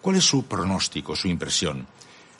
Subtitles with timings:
[0.00, 1.86] ¿Cuál es su pronóstico, su impresión?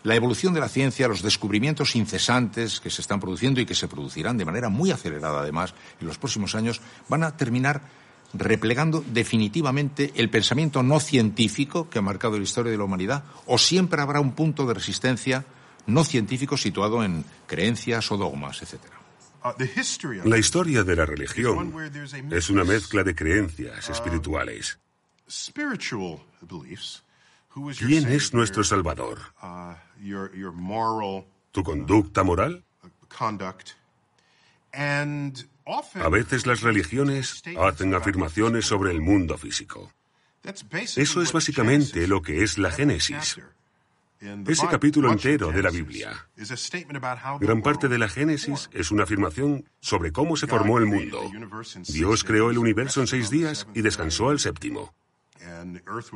[0.03, 3.87] La evolución de la ciencia, los descubrimientos incesantes que se están produciendo y que se
[3.87, 7.83] producirán de manera muy acelerada, además, en los próximos años, van a terminar
[8.33, 13.59] replegando definitivamente el pensamiento no científico que ha marcado la historia de la humanidad, o
[13.59, 15.45] siempre habrá un punto de resistencia
[15.87, 18.97] no científico situado en creencias o dogmas, etcétera.
[20.25, 21.75] La historia de la religión
[22.31, 24.79] es una mezcla de creencias espirituales.
[27.79, 29.19] ¿Quién es nuestro Salvador?
[31.53, 32.65] ¿Tu conducta moral?
[35.95, 39.93] A veces las religiones hacen afirmaciones sobre el mundo físico.
[40.97, 43.41] Eso es básicamente lo que es la Génesis.
[44.47, 46.29] Ese capítulo entero de la Biblia.
[47.41, 51.31] Gran parte de la Génesis es una afirmación sobre cómo se formó el mundo.
[51.89, 54.95] Dios creó el universo en seis días y descansó al séptimo.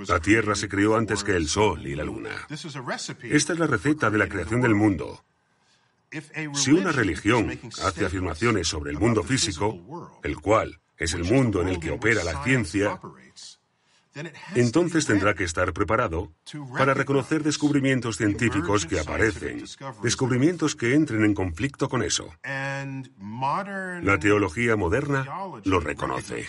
[0.08, 2.46] La Tierra se creó antes que el Sol y la Luna.
[2.50, 5.24] Esta es la receta de la creación del mundo.
[6.54, 11.68] Si una religión hace afirmaciones sobre el mundo físico, el cual es el mundo en
[11.68, 13.00] el que opera la ciencia,
[14.54, 16.32] entonces tendrá que estar preparado
[16.76, 19.64] para reconocer descubrimientos científicos que aparecen,
[20.02, 22.32] descubrimientos que entren en conflicto con eso.
[24.02, 25.26] La teología moderna
[25.64, 26.46] lo reconoce.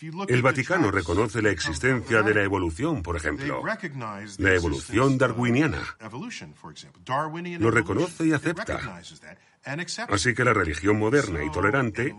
[0.00, 3.62] El Vaticano reconoce la existencia de la evolución, por ejemplo,
[4.38, 5.82] la evolución darwiniana.
[7.58, 9.00] Lo reconoce y acepta.
[10.08, 12.14] Así que la religión moderna y tolerante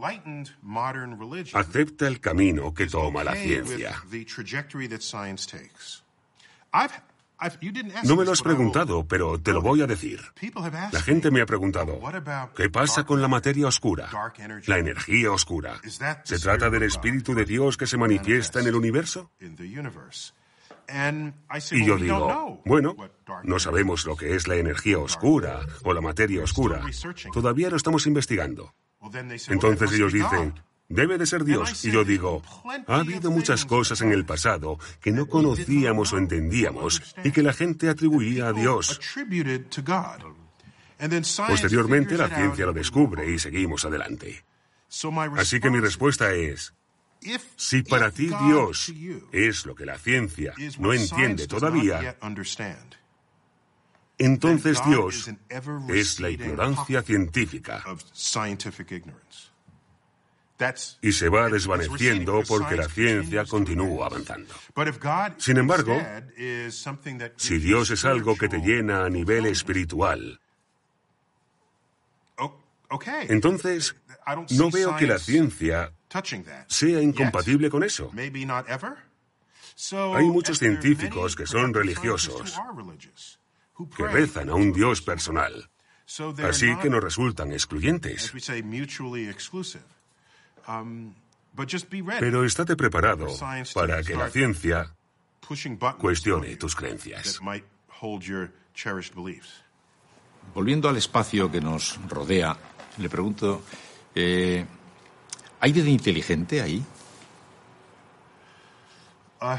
[1.53, 3.95] acepta el camino que toma la ciencia.
[8.03, 10.21] No me lo has preguntado, pero te lo voy a decir.
[10.91, 11.99] La gente me ha preguntado,
[12.55, 14.09] ¿qué pasa con la materia oscura?
[14.65, 15.79] La energía oscura.
[16.23, 19.31] ¿Se trata del Espíritu de Dios que se manifiesta en el universo?
[21.71, 22.95] Y yo digo, bueno,
[23.43, 26.81] no sabemos lo que es la energía oscura o la materia oscura.
[27.31, 28.73] Todavía lo estamos investigando.
[29.47, 30.53] Entonces ellos dicen,
[30.89, 31.85] debe de ser Dios.
[31.85, 32.41] Y yo digo,
[32.87, 37.53] ha habido muchas cosas en el pasado que no conocíamos o entendíamos y que la
[37.53, 38.99] gente atribuía a Dios.
[41.47, 44.43] Posteriormente la ciencia lo descubre y seguimos adelante.
[45.37, 46.73] Así que mi respuesta es,
[47.55, 48.91] si para ti Dios
[49.31, 52.17] es lo que la ciencia no entiende todavía,
[54.17, 55.29] entonces Dios
[55.89, 57.83] es la ignorancia científica
[61.01, 64.53] y se va desvaneciendo porque la ciencia continúa avanzando.
[65.37, 65.97] Sin embargo,
[67.37, 70.39] si Dios es algo que te llena a nivel espiritual,
[73.29, 73.95] entonces
[74.51, 75.93] no veo que la ciencia
[76.67, 78.11] sea incompatible con eso.
[80.15, 82.59] Hay muchos científicos que son religiosos,
[83.95, 85.69] que rezan a un Dios personal,
[86.43, 88.33] así que no resultan excluyentes.
[90.69, 91.13] Um,
[92.19, 93.27] Pero estate preparado
[93.73, 94.93] para que la ciencia
[95.97, 97.41] cuestione tus creencias.
[100.53, 102.55] Volviendo al espacio que nos rodea,
[102.97, 103.63] le pregunto,
[104.15, 104.65] eh,
[105.61, 106.85] ¿Hay vida inteligente ahí?
[109.41, 109.57] Uh,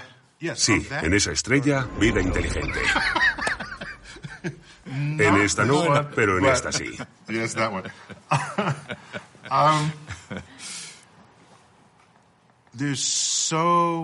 [0.55, 2.81] sí, en esa estrella, vida inteligente.
[4.87, 6.97] en esta no, pero en esta sí.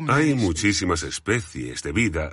[0.09, 2.31] Hay muchísimas especies de vida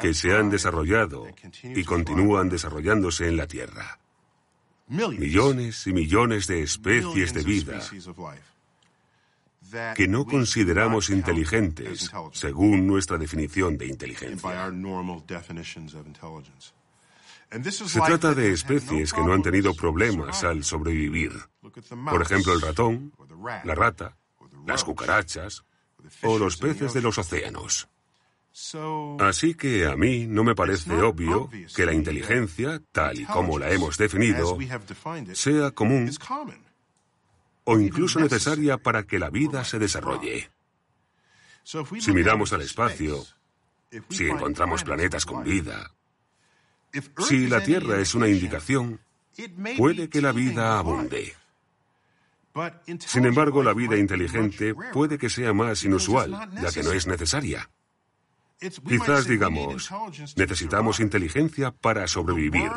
[0.00, 1.26] que se han desarrollado
[1.62, 3.98] y continúan desarrollándose en la Tierra.
[4.88, 7.80] Millones y millones de especies de vida
[9.94, 14.72] que no consideramos inteligentes según nuestra definición de inteligencia.
[17.70, 21.32] Se trata de especies que no han tenido problemas al sobrevivir.
[21.60, 23.12] Por ejemplo, el ratón,
[23.64, 24.16] la rata,
[24.70, 25.64] las cucarachas
[26.22, 27.88] o los peces de los océanos.
[29.20, 33.70] Así que a mí no me parece obvio que la inteligencia, tal y como la
[33.70, 34.58] hemos definido,
[35.32, 36.10] sea común
[37.64, 40.50] o incluso necesaria para que la vida se desarrolle.
[41.62, 43.24] Si miramos al espacio,
[44.08, 45.92] si encontramos planetas con vida,
[47.18, 49.00] si la Tierra es una indicación,
[49.76, 51.34] puede que la vida abunde.
[53.06, 56.30] Sin embargo, la vida inteligente puede que sea más inusual,
[56.60, 57.70] ya que no es necesaria.
[58.60, 59.90] Quizás digamos,
[60.36, 62.70] necesitamos inteligencia para sobrevivir.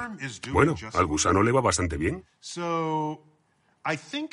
[0.51, 2.23] Bueno, al gusano le va bastante bien.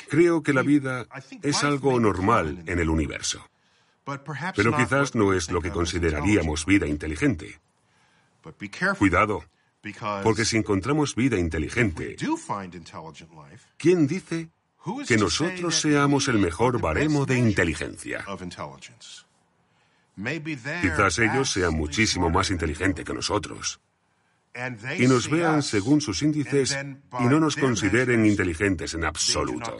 [0.09, 1.07] Creo que la vida
[1.41, 3.45] es algo normal en el universo.
[4.55, 7.59] Pero quizás no es lo que consideraríamos vida inteligente.
[8.97, 9.43] Cuidado,
[10.23, 12.15] porque si encontramos vida inteligente,
[13.77, 14.49] ¿quién dice
[15.07, 18.25] que nosotros seamos el mejor baremo de inteligencia?
[20.81, 23.79] Quizás ellos sean muchísimo más inteligentes que nosotros
[24.97, 26.77] y nos vean según sus índices
[27.19, 29.77] y no nos consideren inteligentes en absoluto.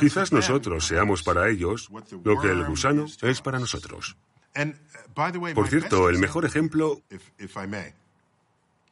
[0.00, 1.88] Quizás nosotros seamos para ellos
[2.24, 4.16] lo que el gusano es para nosotros.
[5.54, 7.00] Por cierto, el mejor ejemplo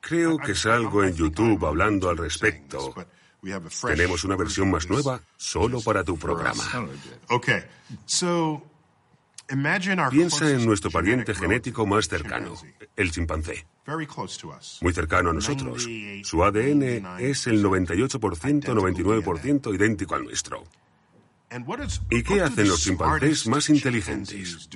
[0.03, 2.95] creo que salgo en YouTube hablando al respecto.
[3.87, 6.63] Tenemos una versión más nueva solo para tu programa.
[10.11, 12.55] Piensa en nuestro pariente genético más cercano,
[12.97, 13.67] el chimpancé.
[14.81, 15.89] Muy cercano a nosotros.
[16.23, 16.83] Su ADN
[17.19, 20.65] es el 98%, 99% idéntico al nuestro.
[22.11, 24.69] ¿Y qué hacen los chimpancés más inteligentes?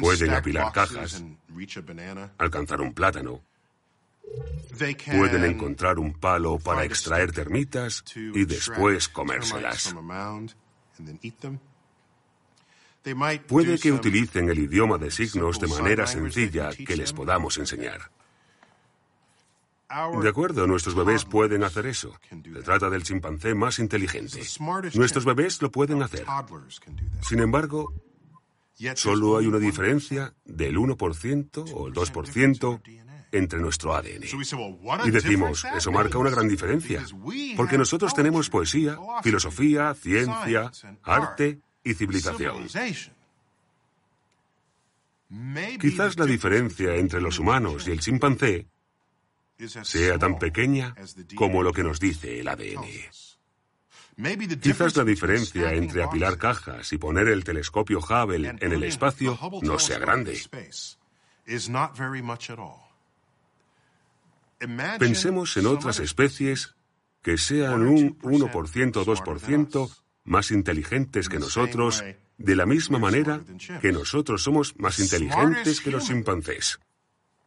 [0.00, 1.24] Pueden apilar cajas,
[2.38, 3.42] alcanzar un plátano,
[5.16, 9.94] pueden encontrar un palo para extraer termitas y después comérselas.
[13.46, 18.10] Puede que utilicen el idioma de signos de manera sencilla que les podamos enseñar.
[20.20, 22.18] De acuerdo, nuestros bebés pueden hacer eso.
[22.28, 24.42] Se trata del chimpancé más inteligente.
[24.94, 26.26] Nuestros bebés lo pueden hacer.
[27.20, 27.92] Sin embargo,
[28.94, 32.80] solo hay una diferencia del 1% o el 2%
[33.32, 34.24] entre nuestro ADN.
[35.04, 37.04] Y decimos, eso marca una gran diferencia,
[37.56, 40.70] porque nosotros tenemos poesía, filosofía, ciencia,
[41.02, 42.66] arte y civilización.
[45.80, 48.68] Quizás la diferencia entre los humanos y el chimpancé
[49.82, 50.94] sea tan pequeña
[51.34, 52.84] como lo que nos dice el ADN.
[54.60, 59.78] Quizás la diferencia entre apilar cajas y poner el telescopio Hubble en el espacio no
[59.78, 60.40] sea grande.
[64.98, 66.74] Pensemos en otras especies
[67.22, 69.90] que sean un 1% o 2%
[70.24, 72.04] más inteligentes que nosotros,
[72.38, 73.40] de la misma manera
[73.80, 76.78] que nosotros somos más inteligentes que los chimpancés.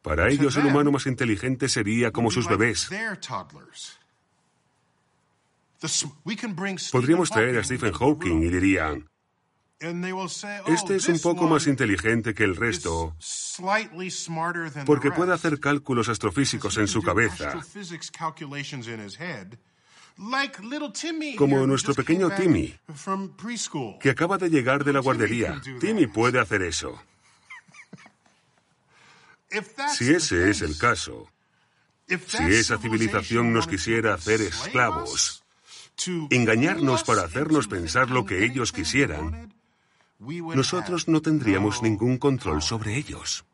[0.01, 2.89] Para ellos el humano más inteligente sería como sus bebés.
[6.91, 9.09] Podríamos traer a Stephen Hawking y dirían,
[9.79, 13.15] este es un poco más inteligente que el resto
[14.85, 17.59] porque puede hacer cálculos astrofísicos en su cabeza
[21.38, 22.75] como nuestro pequeño Timmy,
[24.00, 25.62] que acaba de llegar de la guardería.
[25.80, 27.00] Timmy puede hacer eso.
[29.94, 31.30] Si ese es el caso,
[32.07, 35.44] si esa civilización nos quisiera hacer esclavos,
[36.29, 39.53] engañarnos para hacernos pensar lo que ellos quisieran,
[40.19, 43.45] nosotros no tendríamos ningún control sobre ellos.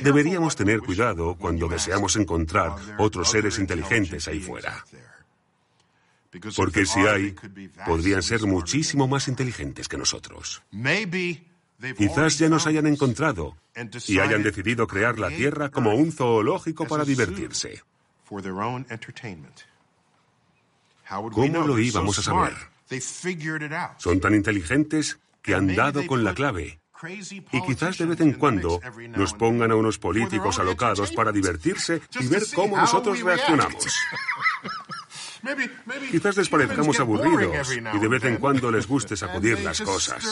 [0.00, 4.84] Deberíamos tener cuidado cuando deseamos encontrar otros seres inteligentes ahí fuera.
[6.56, 7.34] Porque si hay,
[7.86, 10.62] podrían ser muchísimo más inteligentes que nosotros.
[11.96, 13.56] Quizás ya nos hayan encontrado
[14.08, 17.82] y hayan decidido crear la Tierra como un zoológico para divertirse.
[21.08, 22.54] ¿Cómo lo íbamos a saber?
[23.98, 26.80] Son tan inteligentes que han dado con la clave
[27.52, 28.80] y quizás de vez en cuando
[29.10, 33.86] nos pongan a unos políticos alocados para divertirse y ver cómo nosotros reaccionamos.
[36.10, 40.24] Quizás les parezcamos aburridos y de vez en cuando les guste sacudir las cosas.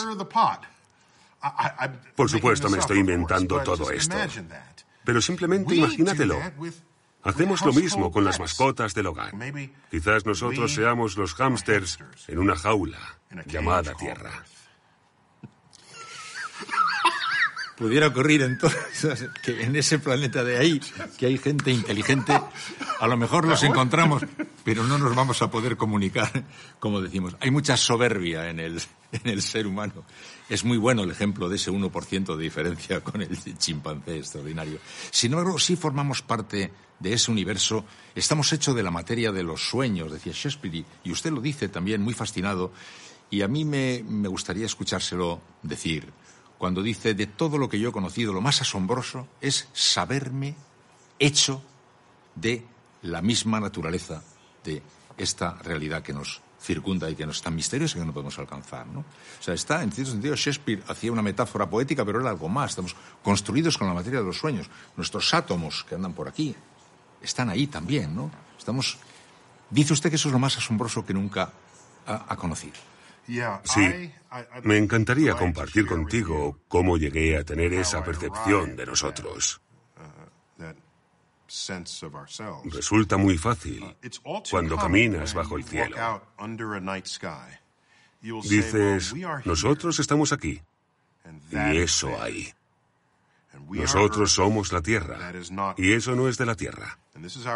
[2.16, 4.16] Por supuesto, me estoy inventando todo esto.
[5.04, 6.40] Pero simplemente imagínatelo.
[7.26, 9.34] Hacemos lo mismo con las mascotas del hogar.
[9.90, 12.98] Quizás nosotros seamos los hámsters en una jaula
[13.46, 14.44] llamada Tierra.
[17.76, 20.80] pudiera ocurrir entonces que en ese planeta de ahí,
[21.18, 22.32] que hay gente inteligente,
[23.00, 24.24] a lo mejor los encontramos,
[24.64, 26.44] pero no nos vamos a poder comunicar,
[26.80, 27.36] como decimos.
[27.40, 28.80] Hay mucha soberbia en el,
[29.12, 30.04] en el ser humano.
[30.48, 34.78] Es muy bueno el ejemplo de ese 1% de diferencia con el chimpancé extraordinario.
[35.10, 37.84] Sin embargo, sí formamos parte de ese universo.
[38.14, 42.02] Estamos hechos de la materia de los sueños, decía Shakespeare, y usted lo dice también
[42.02, 42.72] muy fascinado.
[43.30, 46.12] Y a mí me, me gustaría escuchárselo decir
[46.58, 50.56] cuando dice, de todo lo que yo he conocido, lo más asombroso es saberme
[51.18, 51.62] hecho
[52.34, 52.64] de
[53.02, 54.22] la misma naturaleza
[54.64, 54.82] de
[55.18, 58.86] esta realidad que nos circunda y que nos es tan misteriosa que no podemos alcanzar.
[58.86, 59.00] ¿no?
[59.00, 62.70] O sea, está, en cierto sentido, Shakespeare hacía una metáfora poética, pero era algo más.
[62.70, 64.68] Estamos construidos con la materia de los sueños.
[64.96, 66.54] Nuestros átomos que andan por aquí
[67.22, 68.30] están ahí también, ¿no?
[68.58, 68.98] Estamos
[69.70, 71.52] Dice usted que eso es lo más asombroso que nunca
[72.06, 72.74] ha, conocido.
[73.64, 74.12] Sí,
[74.62, 79.60] me encantaría compartir contigo cómo llegué a tener esa percepción de nosotros.
[82.64, 83.96] Resulta muy fácil
[84.50, 86.22] cuando caminas bajo el cielo.
[88.20, 90.62] Dices, nosotros estamos aquí.
[91.50, 92.52] Y eso hay.
[93.68, 95.32] Nosotros somos la Tierra.
[95.76, 96.98] Y eso no es de la Tierra.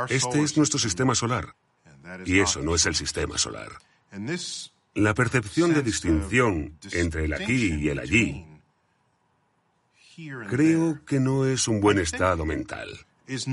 [0.09, 1.54] Este es nuestro sistema solar.
[2.25, 3.71] Y eso no es el sistema solar.
[4.95, 8.47] La percepción de distinción entre el aquí y el allí
[10.49, 12.88] creo que no es un buen estado mental.
[13.26, 13.47] Es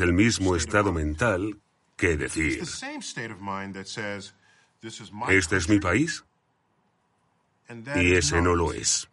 [0.00, 1.60] el mismo estado mental
[1.96, 2.62] que decir,
[5.28, 6.24] este es mi país
[7.96, 9.08] y ese no lo es.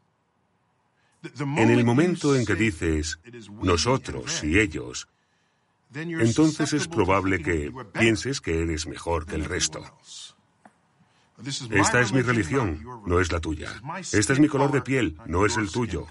[1.23, 3.19] En el momento en que dices
[3.61, 5.07] nosotros y ellos,
[5.93, 9.83] entonces es probable que pienses que eres mejor que el resto.
[11.71, 13.71] Esta es mi religión, no es la tuya.
[14.11, 16.07] Este es mi color de piel, no es el tuyo.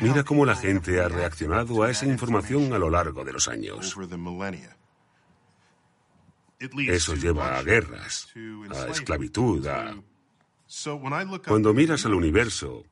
[0.00, 3.96] Mira cómo la gente ha reaccionado a esa información a lo largo de los años.
[6.60, 8.32] Eso lleva a guerras,
[8.70, 9.94] a esclavitud, a...
[11.46, 12.84] Cuando miras al universo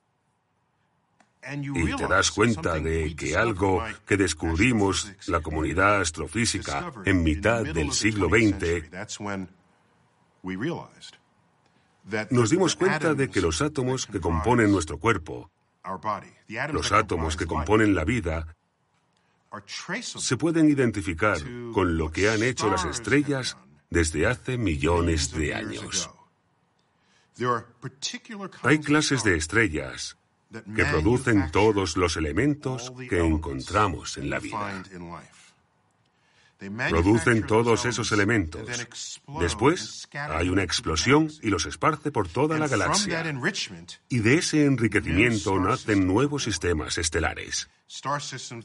[1.53, 7.93] y te das cuenta de que algo que descubrimos la comunidad astrofísica en mitad del
[7.93, 8.91] siglo XX,
[12.31, 15.51] nos dimos cuenta de que los átomos que componen nuestro cuerpo,
[16.73, 18.57] los átomos que componen la vida,
[19.97, 21.39] se pueden identificar
[21.73, 23.57] con lo que han hecho las estrellas
[23.91, 26.11] desde hace millones de años.
[28.63, 30.17] Hay clases de estrellas
[30.51, 34.83] que producen todos los elementos que encontramos en la vida.
[36.89, 38.67] Producen todos esos elementos.
[39.41, 43.23] Después hay una explosión y los esparce por toda la galaxia.
[44.09, 47.69] Y de ese enriquecimiento nacen nuevos sistemas estelares.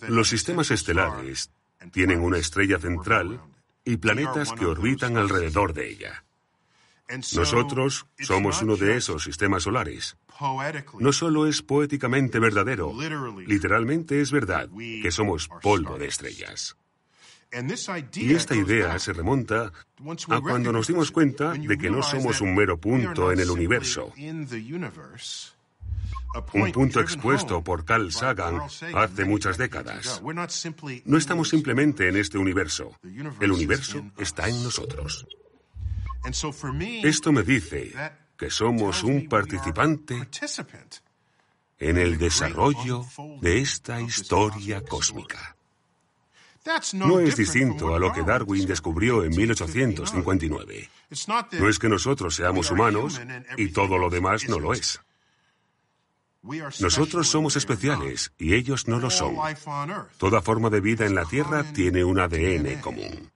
[0.07, 1.51] Los sistemas estelares
[1.91, 3.41] tienen una estrella central
[3.83, 6.23] y planetas que orbitan alrededor de ella.
[7.35, 10.17] Nosotros somos uno de esos sistemas solares.
[10.99, 12.93] No solo es poéticamente verdadero,
[13.45, 14.69] literalmente es verdad
[15.01, 16.77] que somos polvo de estrellas.
[18.15, 19.73] Y esta idea se remonta
[20.29, 24.13] a cuando nos dimos cuenta de que no somos un mero punto en el universo.
[26.53, 28.61] Un punto expuesto por Carl Sagan
[28.93, 30.21] hace muchas décadas.
[31.03, 32.97] No estamos simplemente en este universo.
[33.39, 35.27] El universo está en nosotros.
[36.23, 37.93] Esto me dice
[38.37, 40.27] que somos un participante
[41.79, 43.05] en el desarrollo
[43.41, 45.55] de esta historia cósmica.
[46.93, 50.89] No es distinto a lo que Darwin descubrió en 1859.
[51.53, 53.19] No es que nosotros seamos humanos
[53.57, 55.01] y todo lo demás no lo es.
[56.79, 59.35] Nosotros somos especiales y ellos no lo son.
[60.17, 63.31] Toda forma de vida en la Tierra tiene un ADN común.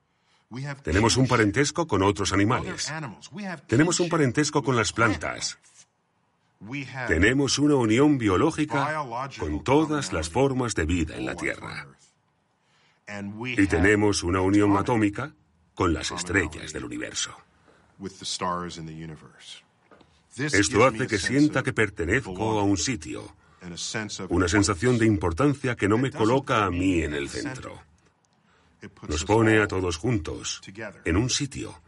[0.84, 2.92] Tenemos un parentesco con otros animales.
[3.68, 5.58] Tenemos un parentesco con las plantas.
[7.08, 9.04] Tenemos una unión biológica
[9.40, 11.88] con todas las formas de vida en la Tierra.
[13.58, 15.34] Y tenemos una unión atómica
[15.74, 17.36] con las estrellas del universo.
[20.38, 23.36] Esto hace que sienta que pertenezco a un sitio,
[24.30, 27.82] una sensación de importancia que no me coloca a mí en el centro.
[29.08, 30.62] Nos pone a todos juntos
[31.06, 31.82] en un sitio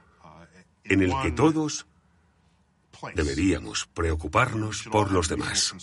[0.84, 1.86] en el que todos
[3.14, 5.74] deberíamos preocuparnos por los demás.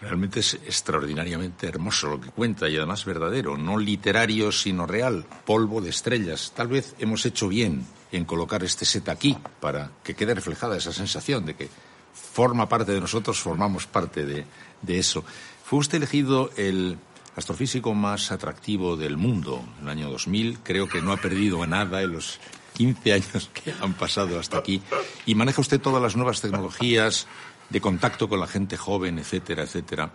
[0.00, 5.80] Realmente es extraordinariamente hermoso lo que cuenta y además verdadero, no literario sino real, polvo
[5.80, 6.52] de estrellas.
[6.56, 10.92] Tal vez hemos hecho bien en colocar este set aquí para que quede reflejada esa
[10.92, 11.68] sensación de que
[12.12, 14.44] forma parte de nosotros, formamos parte de,
[14.88, 15.24] eso.
[15.72, 16.98] Fue usted elegido el
[17.34, 20.58] astrofísico más atractivo del mundo en el año 2000.
[20.58, 22.40] Creo que no ha perdido nada en los
[22.74, 24.82] 15 años que han pasado hasta aquí.
[25.24, 27.26] Y maneja usted todas las nuevas tecnologías,
[27.70, 30.12] de contacto con la gente joven, etcétera, etcétera.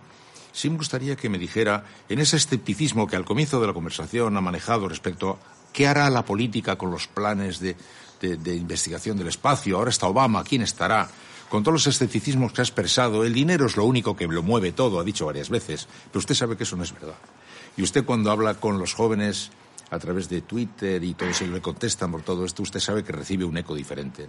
[0.52, 4.36] Sí me gustaría que me dijera, en ese escepticismo que al comienzo de la conversación
[4.36, 5.38] ha manejado respecto a
[5.72, 7.74] qué hará la política con los planes de,
[8.22, 11.08] investigación del espacio, ahora está Obama, ¿quién estará?
[11.48, 14.72] Con todos los escepticismos que ha expresado, el dinero es lo único que lo mueve
[14.72, 17.16] todo, ha dicho varias veces, pero usted sabe que eso no es verdad.
[17.76, 19.50] Y usted cuando habla con los jóvenes
[19.90, 23.12] a través de Twitter y todos ellos le contestan por todo esto, usted sabe que
[23.12, 24.28] recibe un eco diferente.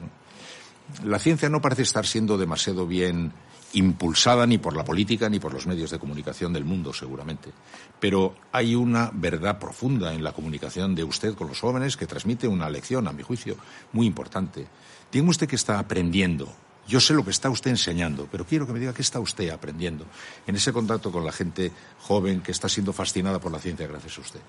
[1.04, 3.34] la ciencia no parece estar siendo demasiado bien
[3.74, 7.52] impulsada ni por la política ni por los medios de comunicación del mundo, seguramente.
[8.00, 12.48] Pero hay una verdad profunda en la comunicación de usted con los jóvenes que transmite
[12.48, 13.58] una lección, a mi juicio,
[13.92, 14.68] muy importante.
[15.12, 16.50] Dígame usted que está aprendiendo.
[16.88, 19.50] Yo sé lo que está usted enseñando, pero quiero que me diga qué está usted
[19.50, 20.06] aprendiendo
[20.48, 24.18] en ese contacto con la gente joven que está siendo fascinada por la ciencia gracias
[24.18, 24.40] a usted.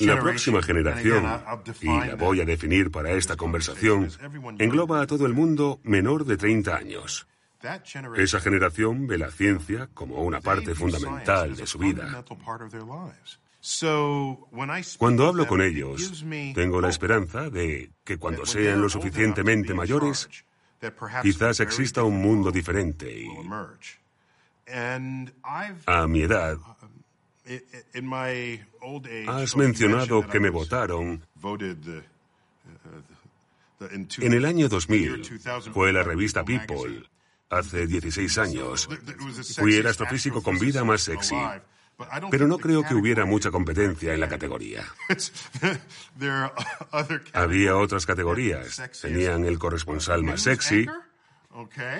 [0.00, 1.24] La próxima generación,
[1.80, 4.08] y la voy a definir para esta conversación,
[4.58, 7.26] engloba a todo el mundo menor de 30 años.
[8.16, 12.22] Esa generación ve la ciencia como una parte fundamental de su vida.
[14.98, 20.28] Cuando hablo con ellos, tengo la esperanza de que cuando sean lo suficientemente mayores,
[21.22, 23.28] quizás exista un mundo diferente y
[25.86, 26.58] a mi edad
[29.28, 31.22] Has mencionado que me votaron.
[34.20, 35.40] En el año 2000
[35.72, 37.04] fue la revista People,
[37.50, 38.88] hace 16 años.
[39.56, 41.36] Fui el astrofísico con vida más sexy.
[42.30, 44.84] Pero no creo que hubiera mucha competencia en la categoría.
[47.32, 48.82] Había otras categorías.
[49.00, 50.86] Tenían el corresponsal más sexy,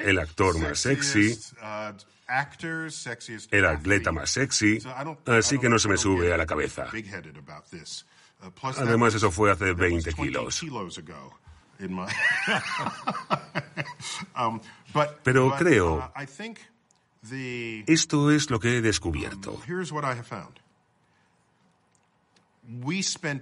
[0.04, 1.38] el actor más sexy,
[3.50, 4.78] el atleta más sexy,
[5.26, 6.86] así que no se me sube a la cabeza.
[8.76, 10.62] Además, eso fue hace 20 kilos.
[14.38, 14.60] Um,
[15.22, 16.10] Pero creo, uh,
[17.86, 19.60] esto es lo que he descubierto.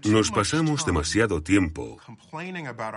[0.05, 1.99] Nos pasamos demasiado tiempo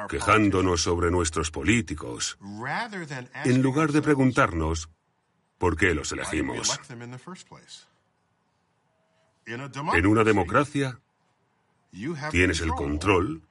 [0.09, 2.37] quejándonos sobre nuestros políticos
[3.45, 4.89] en lugar de preguntarnos
[5.57, 6.79] ¿Por qué los elegimos?
[9.45, 10.99] En una democracia
[12.31, 13.41] tienes el control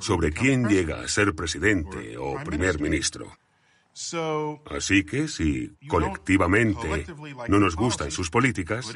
[0.00, 3.36] sobre quién llega a ser presidente o primer ministro.
[4.66, 7.06] Así que si colectivamente
[7.48, 8.92] no nos gustan sus políticas,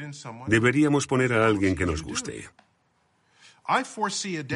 [0.47, 2.49] deberíamos poner a alguien que nos guste.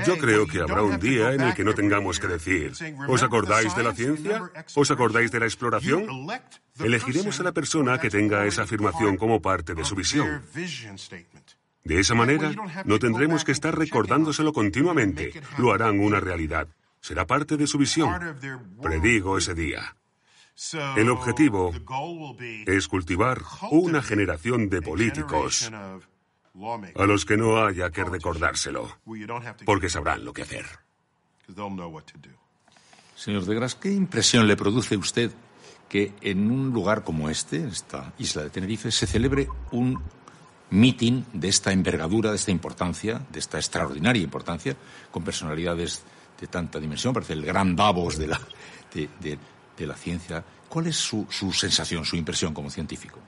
[0.05, 2.73] Yo creo que habrá un día en el que no tengamos que decir,
[3.07, 4.51] ¿os acordáis de la ciencia?
[4.75, 6.05] ¿Os acordáis de la exploración?
[6.79, 10.43] Elegiremos a la persona que tenga esa afirmación como parte de su visión.
[11.83, 12.51] De esa manera,
[12.85, 15.33] no tendremos que estar recordándoselo continuamente.
[15.57, 16.67] Lo harán una realidad.
[17.01, 18.37] Será parte de su visión.
[18.81, 19.95] Predigo ese día.
[20.97, 21.71] El objetivo
[22.65, 23.41] es cultivar
[23.71, 28.97] una generación de políticos a los que no haya que recordárselo,
[29.65, 30.65] porque sabrán lo que hacer.
[33.15, 35.31] Señor de Gras, ¿qué impresión le produce a usted
[35.87, 40.01] que en un lugar como este, esta isla de Tenerife, se celebre un
[40.69, 44.75] meeting de esta envergadura, de esta importancia, de esta extraordinaria importancia,
[45.09, 46.03] con personalidades
[46.39, 47.13] de tanta dimensión?
[47.13, 48.39] Parece el gran Davos de la,
[48.93, 49.39] de,
[49.87, 50.43] la ciencia.
[50.67, 53.19] ¿Cuál es su sensación, su impresión como científico?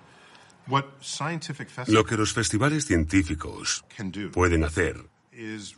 [1.88, 3.84] Lo que los festivales científicos
[4.32, 5.76] pueden hacer es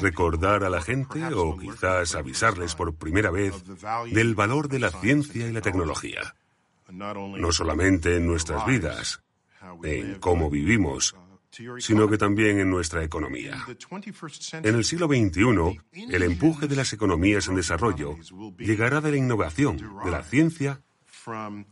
[0.00, 3.54] recordar a la gente o quizás avisarles por primera vez
[4.12, 6.34] del valor de la ciencia y la tecnología.
[6.88, 9.22] No solamente en nuestras vidas,
[9.82, 11.16] en cómo vivimos,
[11.78, 13.64] sino que también en nuestra economía.
[14.52, 18.16] En el siglo XXI, el empuje de las economías en desarrollo
[18.58, 20.82] llegará de la innovación, de la ciencia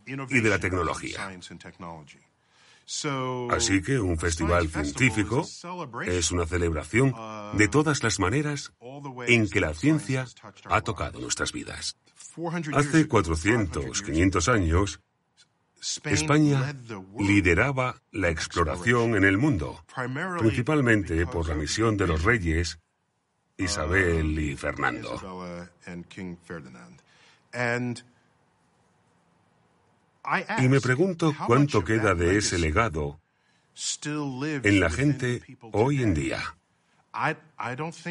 [0.05, 1.29] y de la tecnología.
[3.49, 5.45] Así que un festival científico
[6.05, 7.13] es una celebración
[7.53, 8.73] de todas las maneras
[9.27, 10.27] en que la ciencia
[10.65, 11.97] ha tocado nuestras vidas.
[12.73, 14.99] Hace 400, 500 años,
[16.05, 16.73] España
[17.19, 19.85] lideraba la exploración en el mundo,
[20.39, 22.79] principalmente por la misión de los reyes
[23.57, 25.21] Isabel y Fernando.
[30.57, 33.19] Y me pregunto cuánto queda de ese legado
[34.63, 36.41] en la gente hoy en día.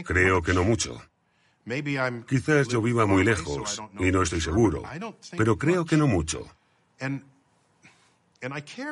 [0.04, 1.02] Creo que no mucho.
[2.28, 4.82] Quizás yo viva muy lejos y no estoy seguro,
[5.36, 6.46] pero creo que no mucho.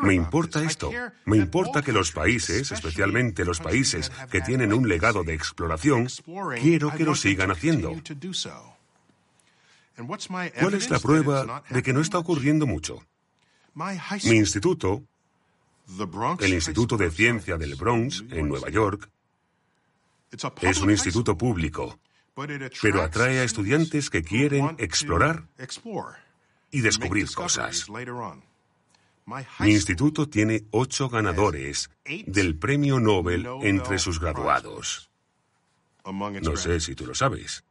[0.02, 0.90] Me importa esto.
[1.24, 6.08] Me importa que los países, especialmente los países que tienen un legado de exploración,
[6.60, 7.94] quiero que lo sigan haciendo.
[9.96, 13.04] ¿Cuál es la prueba de que no está ocurriendo mucho?
[13.74, 15.02] Mi instituto,
[16.40, 19.08] el Instituto de Ciencia del Bronx, en Nueva York,
[20.62, 21.98] es un instituto público,
[22.80, 25.46] pero atrae a estudiantes que quieren explorar
[26.70, 27.86] y descubrir cosas.
[29.60, 31.90] Mi instituto tiene ocho ganadores
[32.26, 35.10] del Premio Nobel entre sus graduados.
[36.04, 37.64] No sé si tú lo sabes,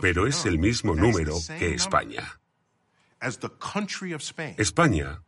[0.00, 2.40] pero es el mismo número que España.
[4.56, 5.22] España,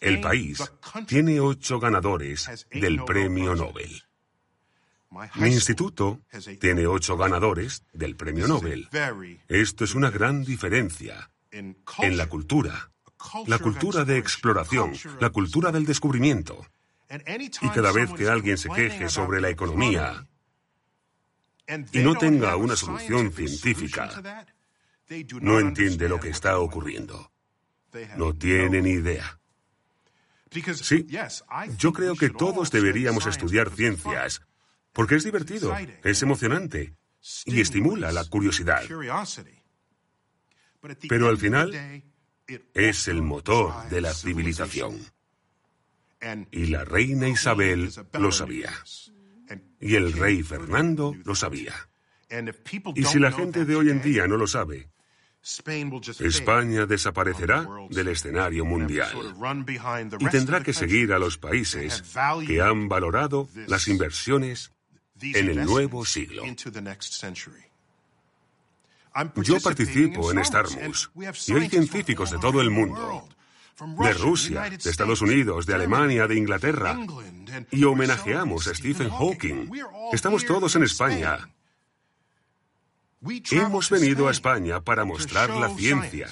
[0.00, 0.72] el país,
[1.06, 4.04] tiene ocho ganadores del premio Nobel.
[5.36, 6.22] Mi instituto
[6.60, 8.88] tiene ocho ganadores del premio Nobel.
[9.48, 12.90] Esto es una gran diferencia en la cultura,
[13.46, 16.66] la cultura de exploración, la cultura del descubrimiento.
[17.60, 20.26] Y cada vez que alguien se queje sobre la economía
[21.92, 24.46] y no tenga una solución científica,
[25.40, 27.30] no entiende lo que está ocurriendo.
[28.16, 29.38] No tiene ni idea.
[30.50, 31.06] Sí,
[31.78, 34.42] yo creo que todos deberíamos estudiar ciencias,
[34.92, 36.94] porque es divertido, es emocionante
[37.44, 38.82] y estimula la curiosidad.
[41.08, 42.04] Pero al final
[42.74, 44.98] es el motor de la civilización.
[46.50, 48.72] Y la reina Isabel lo sabía.
[49.80, 51.74] Y el rey Fernando lo sabía.
[52.96, 54.88] Y si la gente de hoy en día no lo sabe,
[56.20, 59.12] España desaparecerá del escenario mundial
[60.18, 62.02] y tendrá que seguir a los países
[62.46, 64.72] que han valorado las inversiones
[65.20, 66.44] en el nuevo siglo.
[69.36, 71.10] Yo participo en StarMus
[71.46, 73.28] y hay científicos de todo el mundo,
[73.78, 76.98] de Rusia, de Estados Unidos, de Alemania, de Inglaterra,
[77.70, 79.70] y homenajeamos a Stephen Hawking.
[80.12, 81.48] Estamos todos en España.
[83.50, 86.28] Hemos venido a España para mostrar la ciencia.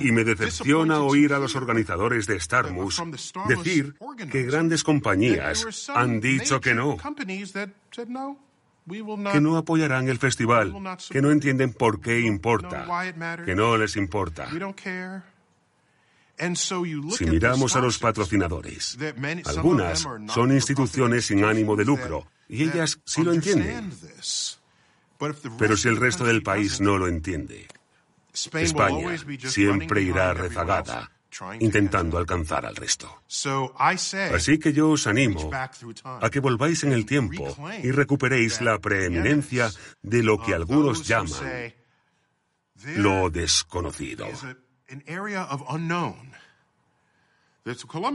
[0.00, 3.02] Y me decepciona oír a los organizadores de StarMus
[3.48, 3.96] decir
[4.30, 6.96] que grandes compañías han dicho que no,
[8.86, 10.74] que no apoyarán el festival,
[11.10, 12.86] que no entienden por qué importa,
[13.44, 14.48] que no les importa.
[17.16, 18.98] Si miramos a los patrocinadores,
[19.44, 23.92] algunas son instituciones sin ánimo de lucro y ellas sí lo entienden.
[25.58, 27.68] Pero si el resto del país no lo entiende,
[28.32, 31.12] España siempre irá rezagada
[31.60, 33.22] intentando alcanzar al resto.
[34.34, 39.70] Así que yo os animo a que volváis en el tiempo y recuperéis la preeminencia
[40.02, 41.72] de lo que algunos llaman
[42.96, 44.26] lo desconocido.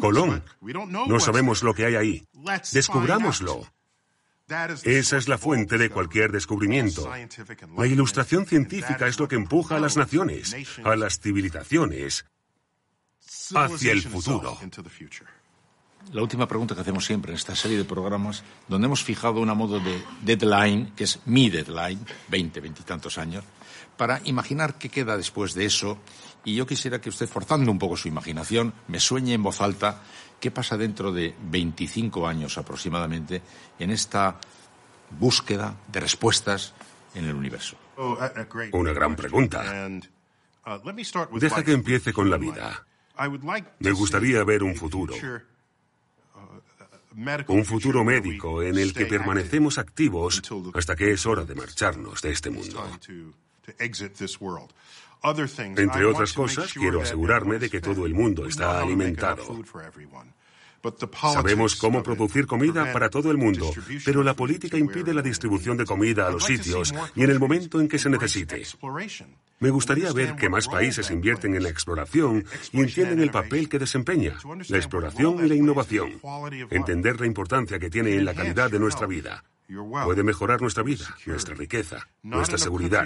[0.02, 0.44] Colón,
[1.08, 2.28] no sabemos lo que hay ahí.
[2.74, 3.66] Descubrámoslo.
[4.84, 7.10] Esa es la fuente de cualquier descubrimiento.
[7.78, 12.26] La ilustración científica es lo que empuja a las naciones, a las civilizaciones,
[13.56, 14.58] hacia el futuro.
[16.14, 19.54] La última pregunta que hacemos siempre en esta serie de programas, donde hemos fijado una
[19.54, 23.44] modo de deadline, que es mi deadline, 20, 20 y tantos años,
[23.98, 25.98] para imaginar qué queda después de eso.
[26.46, 30.02] Y yo quisiera que usted, forzando un poco su imaginación, me sueñe en voz alta
[30.40, 33.42] qué pasa dentro de 25 años aproximadamente
[33.80, 34.40] en esta
[35.20, 36.74] búsqueda de respuestas
[37.16, 37.76] en el universo.
[37.98, 39.90] Una gran pregunta.
[40.66, 42.86] Uh, Deja que empiece con la vida.
[43.80, 45.16] Me gustaría ver un futuro,
[47.48, 50.42] un futuro médico en el que permanecemos activos
[50.74, 52.88] hasta que es hora de marcharnos de este mundo.
[55.76, 59.44] Entre otras cosas, quiero asegurarme de que todo el mundo está alimentado.
[61.34, 63.72] Sabemos cómo producir comida para todo el mundo,
[64.06, 67.80] pero la política impide la distribución de comida a los sitios y en el momento
[67.80, 68.64] en que se necesite.
[69.60, 73.80] Me gustaría ver que más países invierten en la exploración y entienden el papel que
[73.80, 76.22] desempeña, la exploración y la innovación,
[76.70, 79.44] entender la importancia que tiene en la calidad de nuestra vida.
[79.68, 83.06] Puede mejorar nuestra vida, nuestra riqueza, nuestra seguridad.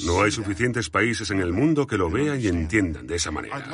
[0.00, 3.64] No hay suficientes países en el mundo que lo vean y entiendan de esa manera.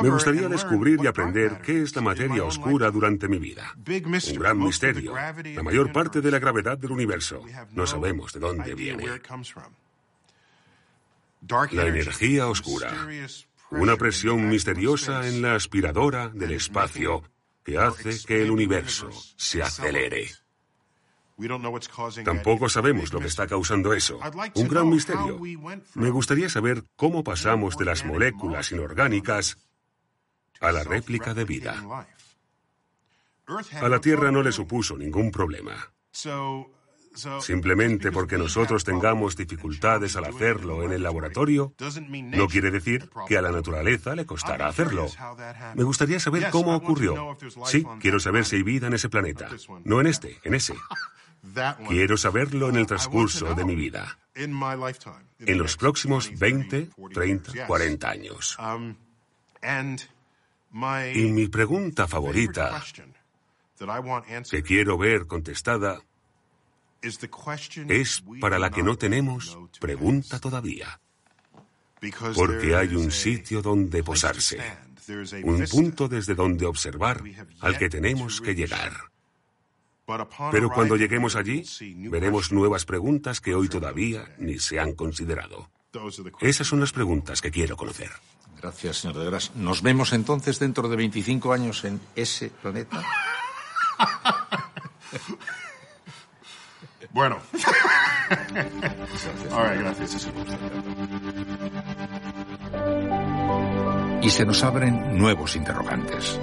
[0.00, 3.74] Me gustaría descubrir y aprender qué es la materia oscura durante mi vida.
[3.76, 5.12] Un gran misterio.
[5.16, 7.42] La mayor parte de la gravedad del universo.
[7.72, 9.06] No sabemos de dónde viene.
[11.72, 12.92] La energía oscura.
[13.70, 17.24] Una presión misteriosa en la aspiradora del espacio
[17.64, 20.28] que hace que el universo se acelere.
[22.24, 24.18] Tampoco sabemos lo que está causando eso.
[24.54, 25.40] Un gran misterio.
[25.94, 29.56] Me gustaría saber cómo pasamos de las moléculas inorgánicas
[30.60, 32.06] a la réplica de vida.
[33.80, 35.92] A la Tierra no le supuso ningún problema.
[37.40, 41.74] Simplemente porque nosotros tengamos dificultades al hacerlo en el laboratorio,
[42.10, 45.08] no quiere decir que a la naturaleza le costará hacerlo.
[45.74, 47.36] Me gustaría saber cómo ocurrió.
[47.66, 49.48] Sí, quiero saber si hay vida en ese planeta.
[49.84, 50.74] No en este, en ese.
[51.88, 58.56] Quiero saberlo en el transcurso de mi vida, en los próximos 20, 30, 40 años.
[58.58, 58.94] Um,
[61.14, 62.82] y mi pregunta favorita,
[64.50, 66.00] que quiero ver contestada,
[67.02, 71.00] es para la que no tenemos pregunta todavía.
[72.34, 74.58] porque hay un sitio donde posarse,
[75.42, 77.22] un punto desde donde observar
[77.60, 79.10] al que tenemos que llegar.
[80.50, 81.64] Pero cuando lleguemos allí,
[82.10, 85.68] veremos nuevas preguntas que hoy todavía ni se han considerado.
[86.40, 88.10] Esas son las preguntas que quiero conocer.
[88.60, 89.52] Gracias, señor de Gras.
[89.54, 93.02] ¿Nos vemos entonces dentro de 25 años en ese planeta?
[97.10, 97.38] bueno.
[99.50, 100.28] Ahora, gracias.
[104.22, 106.38] Y se nos abren nuevos interrogantes.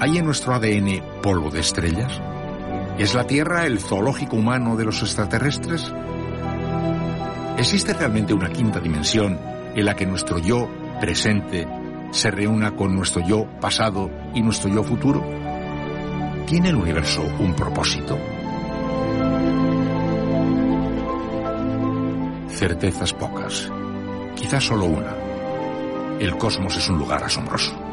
[0.00, 2.20] ¿Hay en nuestro ADN polvo de estrellas?
[2.98, 5.92] ¿Es la Tierra el zoológico humano de los extraterrestres?
[7.58, 9.36] ¿Existe realmente una quinta dimensión
[9.74, 11.66] en la que nuestro yo presente
[12.12, 15.24] se reúna con nuestro yo pasado y nuestro yo futuro?
[16.46, 18.16] ¿Tiene el universo un propósito?
[22.48, 23.72] Certezas pocas,
[24.36, 25.14] quizás solo una.
[26.20, 27.83] El cosmos es un lugar asombroso.